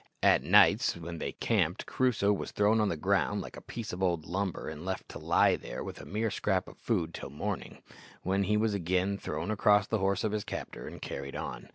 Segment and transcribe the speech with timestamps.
[0.23, 4.01] At nights, when they encamped, Crusoe was thrown on the ground like a piece of
[4.01, 7.83] old lumber, and left to lie there with a mere scrap of food till morning,
[8.23, 11.69] when he was again thrown across the horse of his captor and carried on.